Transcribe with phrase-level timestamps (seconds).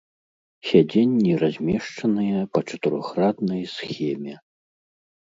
[0.69, 4.33] Сядзенні размешчаныя па чатырохраднай схеме.